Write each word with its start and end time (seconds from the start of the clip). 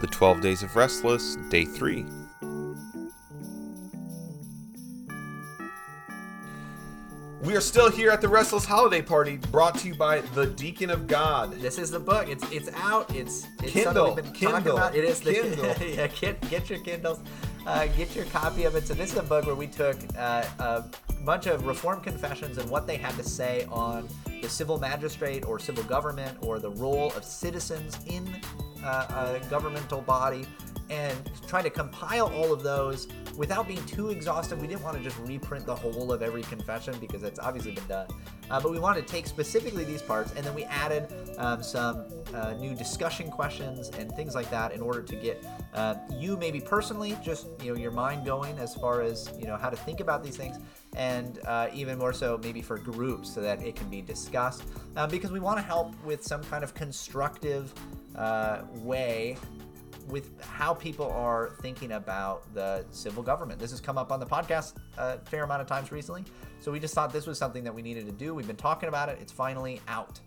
The 0.00 0.06
12 0.06 0.40
Days 0.40 0.62
of 0.62 0.76
Restless, 0.76 1.34
Day 1.48 1.64
3. 1.64 2.04
We 7.42 7.56
are 7.56 7.60
still 7.60 7.90
here 7.90 8.10
at 8.10 8.20
the 8.20 8.28
Restless 8.28 8.64
Holiday 8.64 9.02
Party, 9.02 9.38
brought 9.50 9.76
to 9.78 9.88
you 9.88 9.96
by 9.96 10.20
the 10.20 10.46
Deacon 10.46 10.90
of 10.90 11.08
God. 11.08 11.52
This 11.54 11.78
is 11.78 11.90
the 11.90 11.98
book. 11.98 12.28
It's 12.28 12.48
it's 12.52 12.68
out. 12.74 13.12
It's, 13.12 13.48
it's 13.62 13.72
Kindle, 13.72 14.14
we've 14.14 14.24
been 14.24 14.32
Kindle, 14.32 14.76
about. 14.76 14.94
It 14.94 15.02
is 15.02 15.20
the 15.20 15.34
Kindle. 15.34 15.74
yeah. 15.88 16.06
Get 16.06 16.48
get 16.48 16.70
your 16.70 16.78
Kindles. 16.80 17.18
Uh, 17.66 17.86
get 17.88 18.14
your 18.14 18.24
copy 18.26 18.64
of 18.64 18.76
it. 18.76 18.86
So 18.86 18.94
this 18.94 19.12
is 19.12 19.18
a 19.18 19.22
book 19.22 19.46
where 19.46 19.54
we 19.54 19.66
took 19.66 19.96
uh, 20.16 20.44
a 20.58 20.84
bunch 21.24 21.46
of 21.46 21.66
reform 21.66 22.00
confessions 22.00 22.58
and 22.58 22.70
what 22.70 22.86
they 22.86 22.96
had 22.96 23.14
to 23.16 23.24
say 23.24 23.66
on 23.70 24.08
the 24.42 24.48
civil 24.48 24.78
magistrate 24.78 25.44
or 25.44 25.58
civil 25.58 25.84
government 25.84 26.38
or 26.42 26.58
the 26.58 26.70
role 26.70 27.12
of 27.16 27.24
citizens 27.24 27.98
in 28.06 28.40
uh, 28.84 29.38
a 29.42 29.48
governmental 29.48 30.00
body, 30.00 30.46
and 30.90 31.30
try 31.46 31.62
to 31.62 31.70
compile 31.70 32.32
all 32.34 32.52
of 32.52 32.62
those 32.62 33.08
without 33.36 33.68
being 33.68 33.84
too 33.86 34.10
exhaustive. 34.10 34.60
We 34.60 34.66
didn't 34.66 34.82
want 34.82 34.96
to 34.96 35.02
just 35.02 35.18
reprint 35.20 35.66
the 35.66 35.74
whole 35.74 36.12
of 36.12 36.22
every 36.22 36.42
confession 36.42 36.94
because 37.00 37.22
it's 37.22 37.38
obviously 37.38 37.72
been 37.72 37.86
done. 37.86 38.08
Uh, 38.50 38.58
but 38.60 38.72
we 38.72 38.78
wanted 38.78 39.06
to 39.06 39.12
take 39.12 39.26
specifically 39.26 39.84
these 39.84 40.00
parts, 40.00 40.32
and 40.34 40.44
then 40.44 40.54
we 40.54 40.64
added 40.64 41.12
um, 41.36 41.62
some 41.62 42.06
uh, 42.34 42.54
new 42.54 42.74
discussion 42.74 43.30
questions 43.30 43.90
and 43.98 44.10
things 44.12 44.34
like 44.34 44.50
that 44.50 44.72
in 44.72 44.80
order 44.80 45.02
to 45.02 45.16
get 45.16 45.44
uh, 45.74 45.94
you 46.10 46.36
maybe 46.36 46.60
personally 46.60 47.16
just 47.22 47.46
you 47.62 47.72
know 47.72 47.78
your 47.78 47.90
mind 47.90 48.24
going 48.24 48.58
as 48.58 48.74
far 48.74 49.02
as 49.02 49.30
you 49.38 49.46
know 49.46 49.56
how 49.56 49.68
to 49.68 49.76
think 49.76 50.00
about 50.00 50.24
these 50.24 50.36
things, 50.36 50.58
and 50.96 51.40
uh, 51.46 51.68
even 51.74 51.98
more 51.98 52.12
so 52.12 52.40
maybe 52.42 52.62
for 52.62 52.78
groups 52.78 53.32
so 53.32 53.42
that 53.42 53.62
it 53.62 53.76
can 53.76 53.88
be 53.90 54.00
discussed 54.00 54.64
uh, 54.96 55.06
because 55.06 55.30
we 55.30 55.40
want 55.40 55.58
to 55.58 55.62
help 55.62 55.92
with 56.04 56.24
some 56.24 56.42
kind 56.44 56.64
of 56.64 56.74
constructive 56.74 57.74
uh, 58.18 58.62
way 58.82 59.36
with 60.08 60.42
how 60.42 60.74
people 60.74 61.10
are 61.12 61.50
thinking 61.60 61.92
about 61.92 62.52
the 62.54 62.84
civil 62.90 63.22
government. 63.22 63.60
This 63.60 63.70
has 63.70 63.80
come 63.80 63.98
up 63.98 64.10
on 64.10 64.20
the 64.20 64.26
podcast 64.26 64.74
a 64.96 65.18
fair 65.18 65.44
amount 65.44 65.62
of 65.62 65.68
times 65.68 65.92
recently. 65.92 66.24
So 66.60 66.72
we 66.72 66.80
just 66.80 66.94
thought 66.94 67.12
this 67.12 67.26
was 67.26 67.38
something 67.38 67.62
that 67.64 67.74
we 67.74 67.82
needed 67.82 68.06
to 68.06 68.12
do. 68.12 68.34
We've 68.34 68.46
been 68.46 68.56
talking 68.56 68.88
about 68.88 69.08
it. 69.08 69.18
It's 69.20 69.32
finally 69.32 69.80
out. 69.86 70.18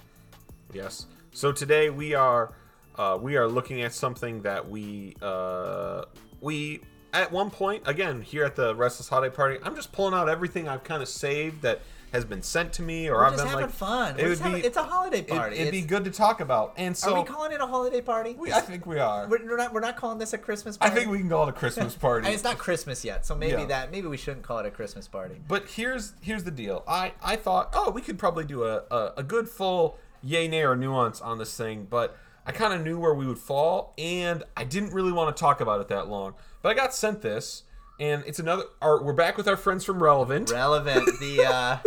Yes. 0.71 1.07
So 1.33 1.51
today 1.51 1.89
we 1.89 2.13
are 2.13 2.53
uh, 2.97 3.17
we 3.19 3.37
are 3.37 3.47
looking 3.47 3.81
at 3.81 3.93
something 3.93 4.41
that 4.43 4.69
we 4.69 5.15
uh, 5.21 6.03
we 6.39 6.81
at 7.13 7.31
one 7.31 7.49
point 7.49 7.83
again 7.85 8.21
here 8.21 8.43
at 8.45 8.55
the 8.55 8.75
Restless 8.75 9.09
Holiday 9.09 9.33
Party. 9.35 9.57
I'm 9.63 9.75
just 9.75 9.91
pulling 9.91 10.13
out 10.13 10.29
everything 10.29 10.67
I've 10.67 10.83
kind 10.83 11.01
of 11.01 11.09
saved 11.09 11.63
that 11.63 11.81
has 12.11 12.25
been 12.25 12.41
sent 12.41 12.73
to 12.73 12.81
me, 12.81 13.09
or 13.09 13.15
We're 13.15 13.25
I've 13.25 13.31
just 13.33 13.43
been 13.43 13.49
having 13.51 13.65
like, 13.67 13.73
fun. 13.73 14.19
It 14.19 14.23
We're 14.23 14.29
would 14.29 14.31
just 14.31 14.43
be 14.43 14.49
having- 14.49 14.65
it's 14.65 14.77
a 14.77 14.83
holiday 14.83 15.21
party. 15.21 15.57
It'd 15.57 15.71
be 15.71 15.81
good 15.81 16.03
to 16.03 16.11
talk 16.11 16.41
about, 16.41 16.73
and 16.77 16.95
so 16.95 17.13
are 17.15 17.19
we 17.21 17.25
calling 17.25 17.51
it 17.53 17.61
a 17.61 17.65
holiday 17.65 18.01
party? 18.01 18.35
we- 18.37 18.51
I 18.51 18.59
think 18.59 18.85
we 18.85 18.99
are. 18.99 19.27
we're, 19.27 19.45
we're 19.45 19.57
not. 19.57 19.73
We're 19.73 19.79
not 19.79 19.95
calling 19.95 20.17
this 20.17 20.33
a 20.33 20.37
Christmas 20.37 20.75
party. 20.77 20.91
I 20.91 20.95
think 20.95 21.09
we 21.09 21.19
can 21.19 21.29
call 21.29 21.43
it 21.47 21.49
a 21.49 21.53
Christmas 21.53 21.95
party. 22.07 22.25
And 22.27 22.33
it's 22.33 22.43
not 22.43 22.57
Christmas 22.57 23.05
yet, 23.05 23.25
so 23.25 23.33
maybe 23.35 23.61
Yeah. 23.61 23.65
that. 23.67 23.91
Maybe 23.91 24.07
we 24.07 24.17
shouldn't 24.17 24.43
call 24.43 24.59
it 24.59 24.65
a 24.65 24.71
Christmas 24.71 25.07
party. 25.07 25.41
But 25.47 25.69
here's 25.69 26.13
here's 26.21 26.43
the 26.43 26.51
deal. 26.51 26.83
I 26.87 27.13
I 27.23 27.35
thought, 27.37 27.69
oh, 27.73 27.91
we 27.91 28.01
could 28.01 28.19
probably 28.19 28.43
do 28.45 28.63
a 28.65 28.83
a, 28.91 29.13
a 29.17 29.23
good 29.23 29.47
full 29.47 29.97
yay 30.21 30.47
nay 30.47 30.63
or 30.63 30.75
nuance 30.75 31.21
on 31.21 31.37
this 31.37 31.55
thing, 31.55 31.87
but 31.89 32.17
I 32.45 32.51
kind 32.51 32.73
of 32.73 32.83
knew 32.83 32.99
where 32.99 33.13
we 33.13 33.25
would 33.25 33.37
fall, 33.39 33.93
and 33.97 34.43
I 34.57 34.63
didn't 34.65 34.93
really 34.93 35.11
want 35.11 35.35
to 35.35 35.39
talk 35.39 35.61
about 35.61 35.79
it 35.79 35.87
that 35.89 36.09
long. 36.09 36.33
But 36.61 36.69
I 36.69 36.73
got 36.73 36.93
sent 36.93 37.21
this, 37.21 37.63
and 38.01 38.23
it's 38.25 38.39
another. 38.39 38.63
Our, 38.81 39.01
we're 39.01 39.13
back 39.13 39.37
with 39.37 39.47
our 39.47 39.55
friends 39.55 39.85
from 39.85 40.01
Relevant. 40.01 40.51
Relevant. 40.51 41.05
The 41.19 41.45
uh, 41.47 41.77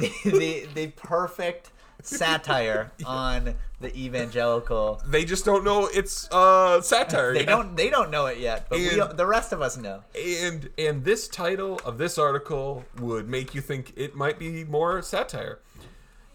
the, 0.00 0.12
the 0.24 0.66
the 0.74 0.86
perfect 0.88 1.70
satire 2.02 2.90
on 3.06 3.54
the 3.80 3.94
evangelical. 3.96 5.00
they 5.06 5.24
just 5.24 5.44
don't 5.44 5.64
know 5.64 5.86
it's 5.92 6.30
uh 6.32 6.80
satire. 6.82 7.32
They 7.32 7.40
yet. 7.40 7.46
don't. 7.48 7.76
They 7.76 7.90
don't 7.90 8.10
know 8.10 8.26
it 8.26 8.38
yet, 8.38 8.68
but 8.68 8.78
we, 8.78 9.00
And- 9.00 9.16
the 9.16 9.26
rest 9.26 9.52
of 9.52 9.62
us 9.62 9.76
know. 9.76 10.02
And 10.20 10.68
and 10.76 11.04
this 11.04 11.28
title 11.28 11.80
of 11.84 11.96
this 11.96 12.18
article 12.18 12.84
would 12.98 13.28
make 13.28 13.54
you 13.54 13.60
think 13.60 13.92
it 13.96 14.16
might 14.16 14.38
be 14.38 14.64
more 14.64 15.00
satire. 15.00 15.60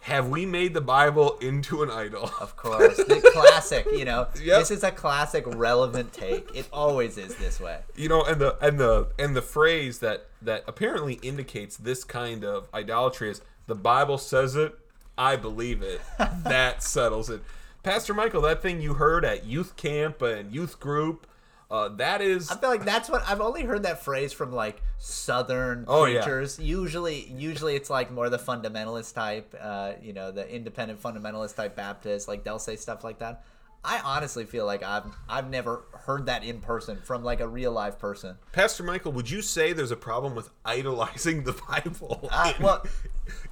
Have 0.01 0.29
we 0.29 0.45
made 0.47 0.73
the 0.73 0.81
Bible 0.81 1.37
into 1.41 1.83
an 1.83 1.91
idol? 1.91 2.31
Of 2.41 2.55
course, 2.57 2.97
the 2.97 3.21
classic. 3.33 3.85
You 3.91 4.05
know, 4.05 4.27
Yep. 4.41 4.59
this 4.59 4.71
is 4.71 4.83
a 4.83 4.89
classic, 4.91 5.43
relevant 5.47 6.11
take. 6.11 6.49
It 6.55 6.67
always 6.73 7.17
is 7.17 7.35
this 7.35 7.59
way. 7.59 7.79
you 7.95 8.09
know 8.09 8.23
and 8.23 8.41
the 8.41 8.57
and 8.65 8.79
the 8.79 9.09
and 9.19 9.35
the 9.35 9.41
phrase 9.43 9.99
that 9.99 10.25
that 10.41 10.63
apparently 10.67 11.13
indicates 11.21 11.77
this 11.77 12.03
kind 12.03 12.43
of 12.43 12.67
idolatry 12.73 13.29
is 13.29 13.41
the 13.67 13.75
bible 13.75 14.17
says 14.17 14.55
it 14.55 14.73
i 15.17 15.35
believe 15.35 15.83
it 15.83 16.01
that 16.43 16.81
settles 16.81 17.29
it 17.29 17.41
pastor 17.83 18.13
michael 18.13 18.41
that 18.41 18.59
thing 18.61 18.81
you 18.81 18.95
heard 18.95 19.23
at 19.23 19.45
youth 19.45 19.75
camp 19.77 20.21
and 20.23 20.51
youth 20.53 20.79
group 20.79 21.27
uh, 21.71 21.89
that 21.89 22.21
is 22.21 22.51
I 22.51 22.55
feel 22.57 22.69
like 22.69 22.85
that's 22.85 23.09
what 23.09 23.23
I've 23.27 23.41
only 23.41 23.63
heard 23.63 23.83
that 23.83 24.03
phrase 24.03 24.33
from 24.33 24.51
like 24.51 24.81
Southern 24.97 25.85
Oh, 25.87 26.05
yeah. 26.05 26.21
preachers. 26.21 26.59
Usually, 26.59 27.27
usually 27.31 27.75
it's 27.75 27.89
like 27.89 28.11
more 28.11 28.29
the 28.29 28.37
fundamentalist 28.37 29.13
type, 29.15 29.55
uh, 29.59 29.93
you 30.01 30.13
know, 30.13 30.31
the 30.31 30.47
independent 30.53 31.01
fundamentalist 31.01 31.55
type 31.55 31.75
Baptist. 31.75 32.27
Like 32.27 32.43
they'll 32.43 32.59
say 32.59 32.75
stuff 32.75 33.03
like 33.03 33.19
that. 33.19 33.43
I 33.83 33.99
honestly 33.99 34.45
feel 34.45 34.65
like 34.65 34.83
I've 34.83 35.05
I've 35.27 35.49
never 35.49 35.83
heard 36.05 36.27
that 36.27 36.43
in 36.43 36.61
person 36.61 36.99
from 37.03 37.23
like 37.23 37.39
a 37.39 37.47
real 37.47 37.71
live 37.71 37.97
person. 37.99 38.37
pastor 38.51 38.83
michael 38.83 39.11
would 39.11 39.29
you 39.29 39.41
say 39.41 39.71
there's 39.73 39.91
a 39.91 39.95
problem 39.95 40.35
with 40.35 40.49
idolizing 40.65 41.43
the 41.43 41.53
bible 41.69 42.27
Uh, 42.31 42.53
in, 42.57 42.63
well- 42.63 42.83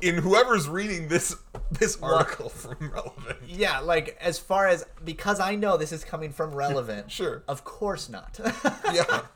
in 0.02 0.16
whoever's 0.16 0.68
reading 0.68 1.08
this 1.08 1.36
this 1.72 1.98
article 2.02 2.50
from 2.50 2.92
relevant 2.92 3.38
Yeah, 3.48 3.80
like 3.80 4.18
as 4.22 4.38
far 4.40 4.68
as 4.68 4.86
because 5.06 5.40
I 5.40 5.56
know 5.56 5.78
this 5.78 5.92
is 5.92 6.04
coming 6.04 6.32
from 6.32 6.54
relevant. 6.54 7.12
Sure. 7.20 7.44
Of 7.48 7.64
course 7.64 8.10
not. 8.10 8.40
yeah 8.94 9.22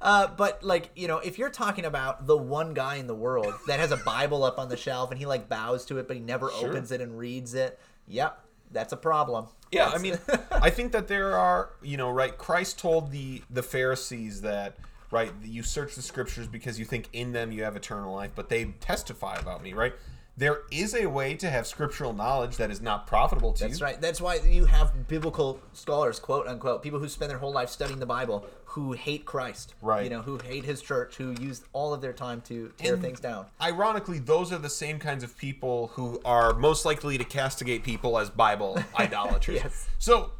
Uh, 0.00 0.28
but 0.28 0.62
like 0.62 0.90
you 0.94 1.08
know, 1.08 1.18
if 1.18 1.38
you're 1.38 1.50
talking 1.50 1.84
about 1.84 2.26
the 2.28 2.36
one 2.36 2.72
guy 2.72 2.96
in 2.96 3.08
the 3.08 3.14
world 3.16 3.52
that 3.66 3.80
has 3.80 3.90
a 3.90 3.96
Bible 3.96 4.44
up 4.44 4.60
on 4.60 4.68
the 4.68 4.76
shelf 4.76 5.10
and 5.10 5.18
he 5.18 5.26
like 5.26 5.48
bows 5.48 5.84
to 5.86 5.98
it, 5.98 6.06
but 6.06 6.14
he 6.16 6.22
never 6.22 6.50
Sure. 6.52 6.68
opens 6.70 6.92
it 6.92 7.00
and 7.00 7.18
reads 7.18 7.52
it, 7.52 7.76
yep, 8.06 8.44
that's 8.72 8.92
a 8.92 8.96
problem. 8.96 9.46
Yeah, 9.72 9.88
I 9.88 9.98
mean, 9.98 10.18
I 10.50 10.70
think 10.70 10.92
that 10.92 11.08
there 11.08 11.36
are, 11.36 11.70
you 11.82 11.96
know, 11.96 12.10
right. 12.10 12.36
Christ 12.36 12.78
told 12.78 13.10
the 13.10 13.42
the 13.50 13.62
Pharisees 13.62 14.42
that, 14.42 14.76
right, 15.10 15.32
you 15.44 15.62
search 15.62 15.94
the 15.94 16.02
scriptures 16.02 16.46
because 16.46 16.78
you 16.78 16.84
think 16.84 17.08
in 17.12 17.32
them 17.32 17.52
you 17.52 17.64
have 17.64 17.76
eternal 17.76 18.14
life, 18.14 18.30
but 18.34 18.48
they 18.48 18.66
testify 18.80 19.36
about 19.36 19.62
me, 19.62 19.72
right? 19.72 19.94
There 20.38 20.62
is 20.70 20.94
a 20.94 21.06
way 21.06 21.34
to 21.36 21.48
have 21.48 21.66
scriptural 21.66 22.12
knowledge 22.12 22.58
that 22.58 22.70
is 22.70 22.82
not 22.82 23.06
profitable 23.06 23.54
to 23.54 23.60
That's 23.64 23.80
you. 23.80 23.86
That's 23.86 23.92
right. 23.94 24.00
That's 24.02 24.20
why 24.20 24.34
you 24.46 24.66
have 24.66 25.08
biblical 25.08 25.58
scholars, 25.72 26.18
quote 26.18 26.46
unquote, 26.46 26.82
people 26.82 26.98
who 26.98 27.08
spend 27.08 27.30
their 27.30 27.38
whole 27.38 27.52
life 27.52 27.70
studying 27.70 27.98
the 28.00 28.06
Bible, 28.06 28.44
who 28.66 28.92
hate 28.92 29.24
Christ, 29.24 29.74
Right. 29.80 30.04
You 30.04 30.10
know, 30.10 30.20
who 30.20 30.36
hate 30.36 30.64
His 30.64 30.82
church, 30.82 31.16
who 31.16 31.34
use 31.40 31.62
all 31.72 31.94
of 31.94 32.02
their 32.02 32.12
time 32.12 32.42
to 32.42 32.70
tear 32.76 32.94
And- 32.94 33.02
things 33.02 33.18
down. 33.18 33.46
Ironically, 33.62 34.18
those 34.18 34.52
are 34.52 34.58
the 34.58 34.68
same 34.68 34.98
kinds 34.98 35.24
of 35.24 35.38
people 35.38 35.88
who 35.94 36.20
are 36.24 36.52
most 36.52 36.84
likely 36.84 37.16
to 37.16 37.24
castigate 37.24 37.82
people 37.82 38.18
as 38.18 38.28
Bible 38.28 38.78
idolaters. 38.98 39.54
Yes. 39.54 39.88
So, 39.98 40.32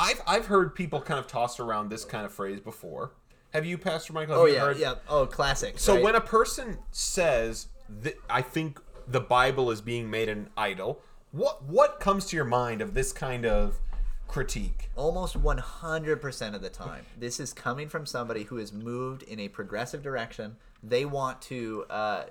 I've 0.00 0.22
I've 0.28 0.46
heard 0.46 0.76
people 0.76 1.00
kind 1.00 1.18
of 1.18 1.26
toss 1.26 1.58
around 1.58 1.88
this 1.90 2.04
kind 2.04 2.24
of 2.24 2.32
phrase 2.32 2.60
before. 2.60 3.10
Have 3.52 3.66
you, 3.66 3.78
Pastor 3.78 4.12
Michael? 4.12 4.34
Have 4.34 4.42
Oh 4.42 4.46
you 4.46 4.54
yeah, 4.54 4.60
heard- 4.60 4.78
yeah. 4.78 4.94
Oh, 5.08 5.26
classic. 5.26 5.80
So 5.80 5.94
right? 5.94 6.04
when 6.04 6.14
a 6.14 6.20
person 6.20 6.78
says 6.92 7.66
that 8.02 8.14
I 8.30 8.42
think 8.42 8.78
the 9.10 9.20
Bible 9.20 9.70
is 9.70 9.80
being 9.80 10.10
made 10.10 10.28
an 10.28 10.50
idol, 10.56 11.00
what 11.32 11.62
what 11.64 12.00
comes 12.00 12.26
to 12.26 12.36
your 12.36 12.44
mind 12.44 12.82
of 12.82 12.94
this 12.94 13.12
kind 13.12 13.44
of 13.44 13.80
critique? 14.26 14.90
almost 14.94 15.40
100% 15.40 16.54
of 16.54 16.60
the 16.60 16.68
time 16.68 17.06
this 17.18 17.40
is 17.40 17.52
coming 17.54 17.88
from 17.88 18.04
somebody 18.04 18.42
who 18.44 18.58
is 18.58 18.72
moved 18.72 19.22
in 19.22 19.40
a 19.40 19.48
progressive 19.48 20.02
direction 20.02 20.56
they 20.82 21.04
want 21.06 21.40
to 21.40 21.84
uh, 21.88 22.24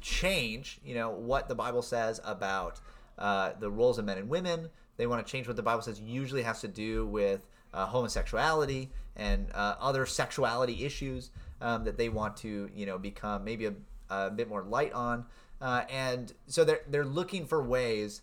change 0.00 0.78
you 0.84 0.94
know 0.94 1.08
what 1.10 1.48
the 1.48 1.54
bible 1.54 1.80
says 1.80 2.20
about 2.24 2.80
uh, 3.18 3.52
the 3.60 3.70
roles 3.70 3.98
of 3.98 4.04
men 4.04 4.18
and 4.18 4.28
women 4.28 4.68
they 4.98 5.06
want 5.06 5.24
to 5.24 5.30
change 5.30 5.46
what 5.46 5.56
the 5.56 5.62
bible 5.62 5.80
says 5.80 5.98
usually 6.00 6.42
has 6.42 6.60
to 6.60 6.68
do 6.68 7.06
with 7.06 7.46
uh, 7.72 7.86
homosexuality 7.86 8.90
and 9.16 9.48
uh, 9.54 9.74
other 9.80 10.04
sexuality 10.04 10.84
issues 10.84 11.30
um, 11.62 11.84
that 11.84 11.96
they 11.96 12.10
want 12.10 12.36
to 12.36 12.68
you 12.74 12.84
know 12.84 12.98
become 12.98 13.42
maybe 13.42 13.64
a, 13.64 13.72
a 14.10 14.30
bit 14.30 14.48
more 14.48 14.62
light 14.62 14.92
on. 14.92 15.26
Uh, 15.60 15.82
and 15.90 16.32
so 16.46 16.64
they're, 16.64 16.80
they're 16.88 17.04
looking 17.04 17.46
for 17.46 17.62
ways 17.62 18.22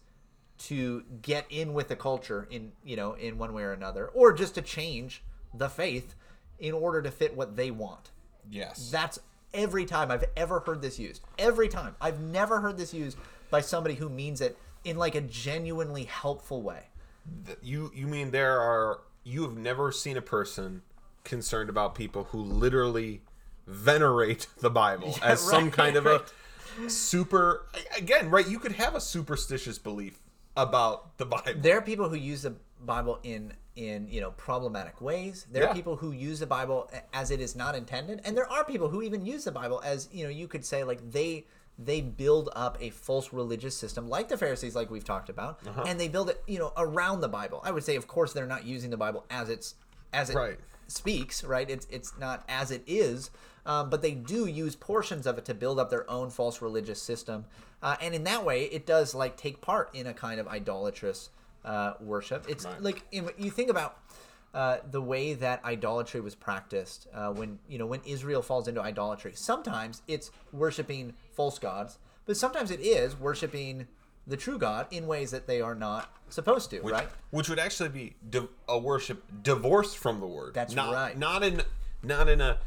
to 0.58 1.04
get 1.22 1.46
in 1.50 1.74
with 1.74 1.88
the 1.88 1.96
culture 1.96 2.48
in 2.50 2.72
you 2.86 2.96
know 2.96 3.14
in 3.14 3.38
one 3.38 3.54
way 3.54 3.64
or 3.64 3.74
another 3.74 4.08
or 4.14 4.32
just 4.32 4.56
to 4.56 4.62
change 4.62 5.24
the 5.54 5.68
faith 5.68 6.16
in 6.60 6.74
order 6.74 7.02
to 7.02 7.12
fit 7.12 7.36
what 7.36 7.56
they 7.56 7.72
want. 7.72 8.12
Yes. 8.50 8.90
that's 8.92 9.20
every 9.54 9.86
time 9.86 10.12
i've 10.12 10.26
ever 10.36 10.60
heard 10.60 10.82
this 10.82 11.00
used. 11.00 11.22
Every 11.38 11.68
time. 11.68 11.96
I've 12.00 12.20
never 12.20 12.60
heard 12.60 12.78
this 12.78 12.94
used 12.94 13.18
by 13.50 13.62
somebody 13.62 13.96
who 13.96 14.10
means 14.10 14.42
it 14.42 14.58
in 14.84 14.98
like 14.98 15.16
a 15.16 15.22
genuinely 15.22 16.04
helpful 16.04 16.62
way. 16.62 16.88
You 17.62 17.92
you 17.96 18.08
mean 18.08 18.32
there 18.32 18.60
are 18.60 19.02
you 19.24 19.44
have 19.44 19.58
never 19.58 19.92
seen 19.92 20.18
a 20.18 20.22
person 20.22 20.82
concerned 21.24 21.70
about 21.70 21.96
people 21.96 22.26
who 22.26 22.40
literally 22.40 23.22
venerate 23.68 24.48
the 24.60 24.70
Bible 24.70 25.16
as 25.24 25.40
some 25.42 25.66
right, 25.66 25.74
kind 25.74 25.96
of 25.96 26.06
right. 26.06 26.22
a 26.86 26.90
super 26.90 27.66
again, 27.98 28.30
right? 28.30 28.48
You 28.48 28.60
could 28.60 28.74
have 28.74 28.96
a 28.96 29.02
superstitious 29.02 29.78
belief 29.78 30.20
about 30.56 31.18
the 31.18 31.26
Bible. 31.26 31.54
there 31.58 31.78
are 31.78 31.82
people 31.82 32.10
who 32.10 32.16
use 32.16 32.44
the 32.44 32.56
Bible 32.82 33.20
in 33.24 33.54
in 33.76 34.08
you 34.08 34.22
know 34.22 34.32
problematic 34.32 35.02
ways. 35.02 35.48
There 35.52 35.64
Yeah. 35.64 35.72
are 35.72 35.74
people 35.74 35.96
who 35.96 36.12
use 36.12 36.40
the 36.40 36.46
Bible 36.48 36.92
as 37.14 37.32
it 37.32 37.40
is 37.40 37.56
not 37.56 37.76
intended, 37.76 38.22
and 38.24 38.38
there 38.38 38.50
are 38.52 38.64
people 38.64 38.90
who 38.90 39.02
even 39.02 39.26
use 39.26 39.44
the 39.46 39.52
Bible 39.52 39.82
as 39.84 40.10
you 40.12 40.24
know 40.24 40.30
you 40.30 40.48
could 40.48 40.66
say 40.66 40.84
like 40.84 41.12
they 41.12 41.46
they 41.80 42.02
build 42.02 42.50
up 42.56 42.78
a 42.82 42.92
false 42.92 43.34
religious 43.34 43.76
system 43.76 44.08
like 44.08 44.28
the 44.30 44.38
Pharisees, 44.38 44.76
like 44.76 44.92
we've 44.92 45.04
talked 45.04 45.28
about, 45.30 45.60
Uh-huh. 45.68 45.84
and 45.88 46.00
they 46.00 46.08
build 46.08 46.30
it 46.30 46.44
you 46.46 46.60
know 46.60 46.72
around 46.78 47.22
the 47.22 47.30
Bible. 47.30 47.62
I 47.64 47.72
would 47.72 47.84
say, 47.84 47.96
of 47.96 48.08
course, 48.08 48.32
they're 48.34 48.46
not 48.46 48.64
using 48.66 48.92
the 48.92 48.98
Bible 48.98 49.26
as 49.32 49.50
it's 49.50 49.74
as 50.12 50.30
it 50.30 50.36
Right. 50.36 50.60
Speaks, 50.94 51.44
right? 51.44 51.70
It's 51.70 51.88
it's 51.90 52.18
not 52.18 52.44
as 52.48 52.72
it 52.72 52.84
is, 52.88 53.32
um, 53.66 53.90
but 53.90 54.02
they 54.02 54.12
do 54.12 54.46
use 54.46 54.76
portions 54.76 55.26
of 55.28 55.38
it 55.38 55.46
to 55.46 55.54
build 55.54 55.80
up 55.80 55.90
their 55.90 56.10
own 56.10 56.30
false 56.30 56.62
religious 56.62 57.02
system, 57.02 57.46
uh, 57.82 57.96
and 58.02 58.14
in 58.16 58.24
that 58.26 58.46
way, 58.46 58.66
it 58.66 58.86
does 58.86 59.14
like 59.16 59.36
take 59.38 59.62
part 59.62 59.94
in 59.94 60.08
a 60.08 60.14
kind 60.14 60.40
of 60.40 60.48
idolatrous 60.48 61.30
uh, 61.66 61.94
worship. 62.00 62.46
It's 62.50 62.66
Right. 62.66 62.82
like 62.82 63.04
in, 63.12 63.30
you 63.38 63.52
think 63.52 63.70
about. 63.70 63.98
Uh, 64.56 64.78
the 64.92 65.02
way 65.02 65.34
that 65.34 65.66
idolatry 65.66 66.22
was 66.22 66.36
practiced 66.36 67.08
uh, 67.12 67.32
when 67.32 67.58
you 67.68 67.80
know 67.80 67.88
when 67.88 68.00
Israel 68.06 68.44
falls 68.44 68.68
into 68.68 68.80
idolatry. 68.80 69.32
Sometimes 69.34 70.04
it's 70.08 70.30
worshiping 70.52 71.16
false 71.32 71.58
gods, 71.58 71.98
but 72.28 72.38
sometimes 72.38 72.70
it 72.70 72.80
is 72.80 73.20
worshiping 73.20 73.88
the 74.26 74.38
true 74.38 74.58
God 74.58 74.88
in 74.92 75.08
ways 75.08 75.32
that 75.32 75.48
they 75.48 75.62
are 75.62 75.76
not 75.76 76.14
supposed 76.30 76.70
to. 76.72 76.80
which, 76.80 76.94
right? 76.94 77.08
which 77.32 77.50
would 77.50 77.60
actually 77.60 77.90
be 77.90 78.16
di- 78.30 78.48
a 78.68 78.78
worship 78.78 79.24
divorced 79.44 79.98
from 79.98 80.20
the 80.20 80.28
word. 80.28 80.54
That's 80.54 80.74
not, 80.74 80.94
right. 80.94 81.18
Not 81.18 81.44
in, 81.44 81.62
not 82.02 82.30
in 82.30 82.42
a. 82.42 82.60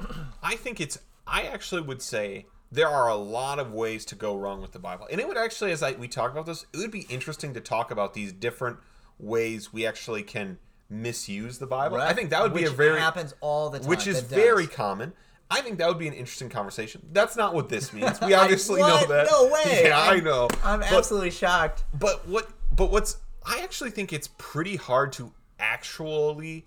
I 0.43 0.57
think 0.57 0.81
it's. 0.81 0.99
I 1.27 1.43
actually 1.43 1.83
would 1.83 2.03
say 2.03 2.47
there 2.71 2.89
are 2.89 3.09
a 3.09 3.17
lot 3.17 3.59
of 3.59 3.73
ways 3.73 4.05
to 4.07 4.15
go 4.15 4.37
wrong 4.37 4.61
with 4.61 4.73
the 4.73 4.79
Bible, 4.79 5.09
and 5.11 5.21
it 5.21 5.27
would 5.27 5.39
actually, 5.39 5.73
as 5.73 5.83
I 5.83 5.93
we 5.93 6.09
talk 6.09 6.31
about 6.31 6.47
this, 6.47 6.67
it 6.73 6.79
would 6.79 6.91
be 6.91 7.07
interesting 7.09 7.55
to 7.55 7.61
talk 7.61 7.91
about 7.91 8.15
these 8.15 8.33
different 8.33 8.79
ways 9.19 9.73
we 9.73 9.87
actually 9.87 10.23
can 10.23 10.59
misuse 10.89 11.59
the 11.59 11.67
Bible. 11.67 11.97
I 11.97 12.13
think 12.13 12.31
that 12.31 12.43
would 12.43 12.55
be 12.55 12.65
a 12.65 12.71
very 12.71 13.01
happens 13.01 13.35
all 13.41 13.71
the 13.71 13.81
time. 13.81 13.89
which 13.89 14.07
is 14.07 14.21
very 14.21 14.67
common. 14.67 15.13
I 15.51 15.61
think 15.61 15.79
that 15.79 15.87
would 15.89 15.99
be 15.99 16.09
an 16.09 16.15
interesting 16.15 16.49
conversation. 16.49 17.07
That's 17.13 17.37
not 17.37 17.55
what 17.55 17.69
this 17.69 17.93
means. 17.93 18.21
We 18.27 18.35
obviously 18.35 18.81
know 18.81 19.07
that. 19.07 19.29
No 19.31 19.45
way. 19.49 19.83
Yeah, 19.85 19.99
I 19.99 20.15
I'm- 20.15 20.25
know. 20.25 20.49
I'm 20.65 20.81
But- 20.81 20.93
absolutely 20.93 21.31
shocked. 21.31 21.85
but 21.99 22.27
what? 22.29 22.49
But 22.75 22.91
what's? 22.91 23.19
I 23.45 23.61
actually 23.63 23.91
think 23.91 24.13
it's 24.13 24.29
pretty 24.39 24.77
hard 24.77 25.13
to 25.15 25.33
actually 25.61 26.67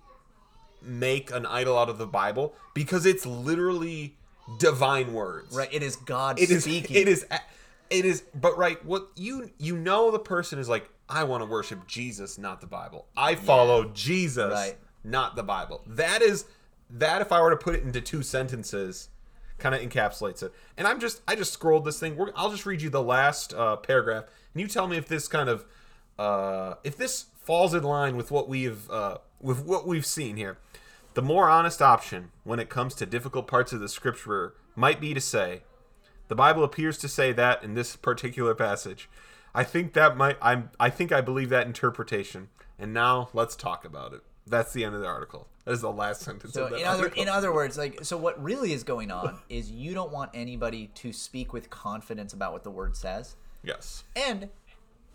make 0.82 1.30
an 1.30 1.44
idol 1.46 1.76
out 1.78 1.88
of 1.90 1.98
the 1.98 2.06
Bible 2.06 2.54
because 2.74 3.04
it's 3.06 3.26
literally 3.26 4.16
divine 4.58 5.12
words. 5.12 5.54
Right, 5.54 5.68
it 5.72 5.82
is 5.82 5.96
God 5.96 6.40
It 6.40 6.50
is. 6.50 6.64
speaking. 6.64 6.96
It 6.96 7.06
is. 7.08 7.26
It 7.90 8.04
is. 8.04 8.22
But 8.34 8.56
right, 8.56 8.82
what 8.84 9.08
you 9.16 9.50
you 9.58 9.76
know 9.76 10.10
the 10.10 10.18
person 10.18 10.58
is 10.58 10.68
like. 10.68 10.88
I 11.12 11.24
want 11.24 11.40
to 11.42 11.46
worship 11.46 11.88
Jesus, 11.88 12.38
not 12.38 12.60
the 12.60 12.68
Bible. 12.68 13.04
I 13.16 13.34
follow 13.34 13.86
Jesus, 13.92 14.52
Right. 14.52 14.76
not 15.02 15.34
the 15.34 15.42
Bible. 15.42 15.82
That 15.84 16.22
is 16.22 16.44
that. 16.90 17.22
If 17.22 17.32
I 17.32 17.40
were 17.40 17.50
to 17.50 17.56
put 17.56 17.74
it 17.74 17.82
into 17.82 18.00
two 18.00 18.22
sentences, 18.22 19.08
kind 19.58 19.74
of 19.74 19.80
encapsulates 19.80 20.42
it. 20.42 20.52
And 20.76 20.88
I'm 20.88 20.98
just 20.98 21.22
I 21.28 21.36
just 21.36 21.52
scrolled 21.52 21.84
this 21.84 22.00
thing. 22.00 22.16
We're, 22.16 22.30
I'll 22.34 22.50
just 22.50 22.66
read 22.66 22.82
you 22.82 22.90
the 22.90 23.02
last 23.02 23.54
uh, 23.54 23.76
paragraph, 23.76 24.24
and 24.54 24.60
you 24.60 24.66
tell 24.66 24.88
me 24.88 24.96
if 24.96 25.06
this 25.06 25.28
kind 25.28 25.48
of 25.48 25.64
uh, 26.18 26.74
if 26.82 26.96
this 26.96 27.26
falls 27.36 27.74
in 27.74 27.82
line 27.82 28.16
with 28.16 28.30
what 28.30 28.48
we've 28.48 28.90
uh, 28.90 29.18
with 29.40 29.64
what 29.64 29.86
we've 29.86 30.06
seen 30.06 30.36
here. 30.36 30.58
The 31.14 31.22
more 31.22 31.50
honest 31.50 31.82
option 31.82 32.30
when 32.44 32.60
it 32.60 32.68
comes 32.68 32.94
to 32.94 33.06
difficult 33.06 33.48
parts 33.48 33.72
of 33.72 33.80
the 33.80 33.88
scripture 33.88 34.54
might 34.76 35.00
be 35.00 35.12
to 35.12 35.20
say, 35.20 35.62
the 36.28 36.36
Bible 36.36 36.62
appears 36.62 36.96
to 36.98 37.08
say 37.08 37.32
that 37.32 37.64
in 37.64 37.74
this 37.74 37.96
particular 37.96 38.54
passage. 38.54 39.10
I 39.52 39.64
think 39.64 39.94
that 39.94 40.16
might 40.16 40.36
I'm 40.40 40.70
I 40.78 40.90
think 40.90 41.10
I 41.10 41.20
believe 41.20 41.48
that 41.50 41.66
interpretation. 41.66 42.48
And 42.78 42.94
now 42.94 43.28
let's 43.34 43.56
talk 43.56 43.84
about 43.84 44.14
it. 44.14 44.22
That's 44.50 44.72
the 44.72 44.84
end 44.84 44.94
of 44.94 45.00
the 45.00 45.06
article. 45.06 45.46
That 45.64 45.72
is 45.72 45.80
the 45.80 45.90
last 45.92 46.22
sentence 46.22 46.52
So 46.54 46.66
of 46.66 46.72
in 46.72 46.84
other 46.84 47.04
article. 47.04 47.22
in 47.22 47.28
other 47.28 47.52
words, 47.52 47.78
like 47.78 48.04
so 48.04 48.16
what 48.16 48.42
really 48.42 48.72
is 48.72 48.82
going 48.84 49.10
on 49.10 49.38
is 49.48 49.70
you 49.70 49.94
don't 49.94 50.12
want 50.12 50.30
anybody 50.34 50.88
to 50.96 51.12
speak 51.12 51.52
with 51.52 51.70
confidence 51.70 52.32
about 52.32 52.52
what 52.52 52.64
the 52.64 52.70
word 52.70 52.96
says. 52.96 53.36
yes. 53.62 54.04
And 54.16 54.48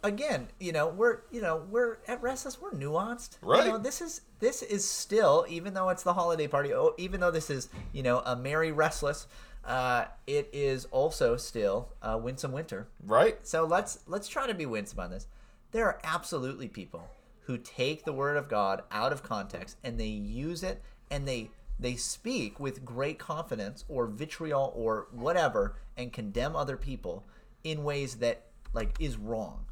again, 0.04 0.48
you 0.60 0.72
know, 0.72 0.88
we're 0.88 1.20
you 1.32 1.42
know, 1.42 1.64
we're 1.70 1.98
at 2.08 2.22
Restless, 2.22 2.62
we're 2.62 2.72
nuanced. 2.72 3.38
Right. 3.42 3.66
You 3.66 3.72
know, 3.74 3.78
this 3.78 4.02
is 4.02 4.22
this 4.40 4.62
is 4.64 4.88
still, 4.88 5.46
even 5.50 5.74
though 5.74 5.90
it's 5.90 6.04
the 6.04 6.14
holiday 6.14 6.48
party, 6.48 6.74
oh, 6.74 6.94
even 6.98 7.20
though 7.20 7.32
this 7.32 7.50
is, 7.50 7.70
you 7.94 8.04
know, 8.04 8.20
a 8.26 8.36
merry 8.36 8.72
restless, 8.72 9.28
uh, 9.66 10.06
it 10.28 10.50
is 10.54 10.86
also 10.92 11.36
still 11.38 11.90
uh, 12.02 12.18
winsome 12.22 12.52
winter. 12.52 12.88
Right? 13.06 13.38
So 13.46 13.66
let's 13.66 14.00
let's 14.08 14.28
try 14.28 14.48
to 14.48 14.54
be 14.54 14.66
winsome 14.66 15.00
on 15.00 15.10
this. 15.12 15.28
There 15.72 15.86
are 15.88 16.00
absolutely 16.04 16.68
people 16.70 17.04
who 17.46 17.58
take 17.58 18.04
the 18.04 18.14
word 18.14 18.38
of 18.38 18.50
God 18.50 18.84
out 18.92 19.12
of 19.12 19.24
context 19.24 19.78
and 19.84 20.00
they 20.00 20.06
use 20.08 20.64
it 20.64 20.82
and 21.10 21.28
they 21.28 21.52
they 21.80 21.96
speak 21.96 22.60
with 22.60 22.86
great 22.86 23.20
confidence 23.20 23.84
or 23.88 24.08
vitriol 24.08 24.72
or 24.76 25.08
whatever 25.12 25.76
and 25.98 26.14
condemn 26.14 26.56
other 26.56 26.78
people 26.78 27.26
in 27.64 27.84
ways 27.84 28.16
that 28.16 28.46
like 28.74 28.96
is 29.00 29.18
wrong. 29.18 29.66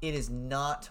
It 0.00 0.14
is 0.14 0.30
not 0.30 0.90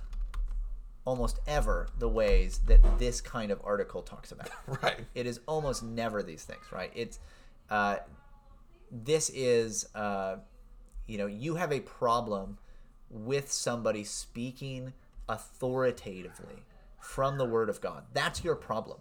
almost 1.06 1.40
ever 1.48 1.88
the 1.98 2.08
ways 2.08 2.60
that 2.68 3.00
this 3.00 3.22
kind 3.22 3.52
of 3.52 3.60
article 3.64 4.02
talks 4.02 4.32
about. 4.32 4.50
Right. 4.84 5.00
It 5.16 5.26
is 5.26 5.40
almost 5.48 5.84
never 5.84 6.22
these 6.24 6.44
things, 6.44 6.64
right? 6.72 6.92
It's 6.94 7.20
uh, 7.70 7.98
this 8.92 9.32
is 9.34 9.88
uh, 9.96 10.38
you 11.08 11.18
know 11.18 11.28
you 11.28 11.56
have 11.56 11.72
a 11.72 11.80
problem 11.80 12.58
with 13.10 13.52
somebody 13.52 14.04
speaking 14.04 14.94
authoritatively 15.32 16.66
from 17.00 17.38
the 17.38 17.46
Word 17.46 17.70
of 17.70 17.82
God. 17.82 18.04
That's 18.14 18.44
your 18.44 18.56
problem. 18.56 19.00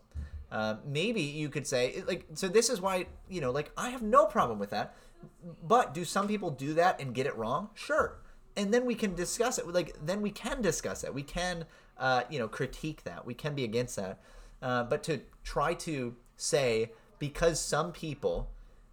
Um, 0.52 0.78
maybe 0.86 1.20
you 1.20 1.48
could 1.48 1.66
say 1.66 2.02
like 2.06 2.26
so. 2.34 2.48
This 2.48 2.70
is 2.70 2.80
why 2.80 3.06
you 3.28 3.40
know 3.40 3.50
like 3.50 3.70
I 3.76 3.90
have 3.90 4.02
no 4.02 4.26
problem 4.26 4.58
with 4.58 4.70
that. 4.70 4.96
But 5.62 5.94
do 5.94 6.04
some 6.04 6.26
people 6.26 6.50
do 6.50 6.74
that 6.74 7.00
and 7.00 7.14
get 7.14 7.26
it 7.26 7.36
wrong? 7.36 7.70
Sure. 7.74 8.18
And 8.56 8.74
then 8.74 8.84
we 8.84 8.94
can 8.94 9.14
discuss 9.14 9.58
it. 9.58 9.68
Like 9.68 9.94
then 10.04 10.22
we 10.22 10.30
can 10.30 10.60
discuss 10.60 11.04
it. 11.04 11.14
We 11.14 11.22
can 11.22 11.66
uh, 11.98 12.22
you 12.30 12.38
know 12.38 12.48
critique 12.48 13.04
that. 13.04 13.24
We 13.24 13.34
can 13.34 13.54
be 13.54 13.64
against 13.64 13.96
that. 13.96 14.20
Uh, 14.60 14.84
but 14.84 15.02
to 15.04 15.20
try 15.44 15.74
to 15.74 16.16
say 16.36 16.90
because 17.18 17.60
some 17.60 17.92
people 17.92 18.50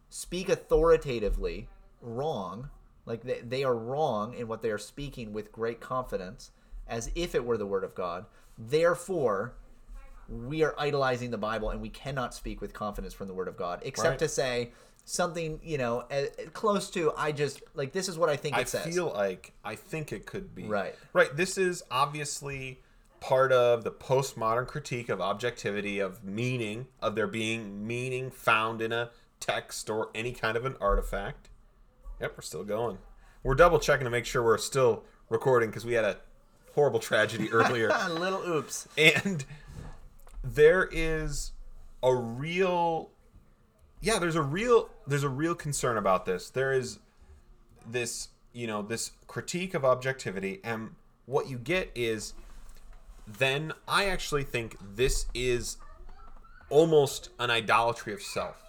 speak 0.09 0.49
authoritatively 0.49 1.69
wrong, 2.01 2.69
like 3.05 3.23
they, 3.23 3.41
they 3.41 3.63
are 3.63 3.75
wrong 3.75 4.35
in 4.35 4.47
what 4.47 4.61
they 4.61 4.69
are 4.69 4.77
speaking 4.77 5.33
with 5.33 5.51
great 5.51 5.79
confidence, 5.79 6.51
as 6.87 7.11
if 7.15 7.35
it 7.35 7.43
were 7.43 7.57
the 7.57 7.65
word 7.65 7.83
of 7.83 7.95
God. 7.95 8.25
Therefore, 8.57 9.53
we 10.29 10.63
are 10.63 10.75
idolizing 10.77 11.31
the 11.31 11.37
Bible 11.37 11.69
and 11.69 11.81
we 11.81 11.89
cannot 11.89 12.33
speak 12.33 12.59
with 12.61 12.73
confidence 12.73 13.13
from 13.13 13.27
the 13.27 13.33
word 13.33 13.47
of 13.47 13.55
God, 13.57 13.81
except 13.85 14.09
Right. 14.09 14.19
to 14.19 14.27
say 14.27 14.71
something, 15.05 15.59
you 15.63 15.77
know, 15.77 16.03
close 16.53 16.89
to, 16.91 17.13
I 17.15 17.31
just, 17.31 17.61
like, 17.75 17.93
this 17.93 18.09
is 18.09 18.17
what 18.17 18.29
I 18.29 18.35
think 18.35 18.57
it 18.57 18.61
I 18.61 18.63
says. 18.65 18.87
I 18.87 18.91
feel 18.91 19.07
like 19.13 19.53
I 19.63 19.75
think 19.75 20.11
it 20.11 20.25
could 20.25 20.53
be 20.53 20.65
Right. 20.65 20.95
Right. 21.13 21.33
This 21.35 21.57
is 21.57 21.81
obviously 21.89 22.81
part 23.19 23.51
of 23.51 23.83
the 23.83 23.91
postmodern 23.91 24.67
critique 24.67 25.09
of 25.09 25.21
objectivity, 25.21 25.99
of 25.99 26.23
meaning, 26.23 26.87
of 27.01 27.15
there 27.15 27.25
being 27.27 27.87
meaning 27.87 28.29
found 28.29 28.81
in 28.81 28.91
a 28.91 29.11
text 29.39 29.89
or 29.89 30.09
any 30.13 30.33
kind 30.33 30.57
of 30.57 30.65
an 30.65 30.75
artifact. 30.81 31.49
Yep, 32.19 32.33
we're 32.37 32.41
still 32.41 32.63
going. 32.63 32.97
We're 33.43 33.55
double 33.55 33.79
checking 33.79 34.03
to 34.03 34.09
make 34.09 34.25
sure 34.25 34.43
we're 34.43 34.57
still 34.57 35.03
recording 35.29 35.69
because 35.69 35.85
we 35.85 35.93
had 35.93 36.03
a 36.03 36.17
horrible 36.77 36.99
tragedy 36.99 37.51
earlier. 37.51 37.89
a 37.91 38.13
little 38.13 38.47
oops. 38.47 38.87
and 38.95 39.43
there 40.43 40.87
is 40.91 41.51
a 42.03 42.13
real 42.13 43.09
yeah 43.99 44.19
there's 44.19 44.35
a 44.35 44.41
real 44.43 44.87
there's 45.07 45.23
a 45.23 45.29
real 45.29 45.55
concern 45.55 45.97
about 45.97 46.27
this 46.27 46.51
there 46.51 46.71
is 46.71 46.99
this 47.89 48.27
you 48.53 48.67
know 48.67 48.83
this 48.83 49.11
critique 49.25 49.73
of 49.73 49.83
objectivity 49.83 50.61
and 50.63 50.91
what 51.25 51.49
you 51.49 51.57
get 51.57 51.89
is 51.95 52.35
then 53.25 53.73
i 53.87 54.05
actually 54.05 54.43
think 54.43 54.77
this 54.95 55.25
is 55.33 55.77
almost 56.69 57.29
an 57.39 57.49
idolatry 57.49 58.13
of 58.13 58.21
self 58.21 58.63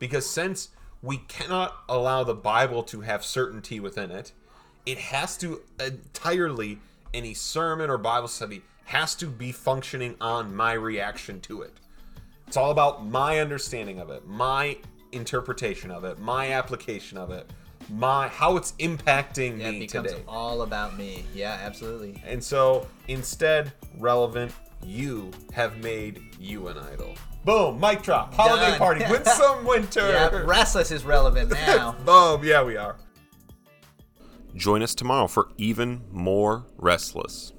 because 0.00 0.28
since 0.28 0.70
we 1.00 1.18
cannot 1.28 1.76
allow 1.88 2.24
the 2.24 2.34
bible 2.34 2.82
to 2.82 3.02
have 3.02 3.24
certainty 3.24 3.78
within 3.78 4.10
it 4.10 4.32
it 4.84 4.98
has 4.98 5.36
to 5.36 5.62
entirely 5.78 6.80
any 7.14 7.34
sermon 7.34 7.90
or 7.90 7.98
bible 7.98 8.28
study 8.28 8.62
has 8.84 9.14
to 9.14 9.26
be 9.26 9.52
functioning 9.52 10.14
on 10.20 10.54
my 10.54 10.72
reaction 10.72 11.40
to 11.40 11.62
it 11.62 11.72
it's 12.46 12.56
all 12.56 12.70
about 12.70 13.06
my 13.06 13.38
understanding 13.40 13.98
of 13.98 14.10
it 14.10 14.26
my 14.26 14.76
interpretation 15.12 15.90
of 15.90 16.04
it 16.04 16.18
my 16.18 16.52
application 16.52 17.16
of 17.18 17.30
it 17.30 17.50
my 17.90 18.28
how 18.28 18.56
it's 18.56 18.72
impacting 18.78 19.58
Yeah, 19.58 19.68
it 19.68 19.72
me 19.72 19.78
becomes 19.80 20.10
today 20.12 20.22
all 20.28 20.62
about 20.62 20.96
me. 20.96 21.24
Yeah, 21.34 21.58
absolutely. 21.60 22.22
and 22.24 22.42
so 22.42 22.86
instead, 23.08 23.72
relevant, 23.98 24.52
you 24.84 25.32
have 25.52 25.76
made 25.82 26.22
you 26.38 26.68
an 26.68 26.78
idol. 26.78 27.16
Boom, 27.44 27.80
mic 27.80 28.02
drop, 28.02 28.32
holiday 28.34 28.70
Done. 28.70 28.78
party, 28.78 29.04
win 29.10 29.24
some 29.26 29.64
winter. 29.64 30.08
Yeah, 30.08 30.42
restless 30.44 30.92
is 30.92 31.04
relevant 31.04 31.50
now. 31.50 31.96
Boom, 32.06 32.44
yeah, 32.44 32.62
we 32.62 32.76
are. 32.76 32.96
Join 34.54 34.82
us 34.82 34.94
tomorrow 34.94 35.26
for 35.26 35.48
even 35.56 36.02
more 36.10 36.66
Restless. 36.76 37.52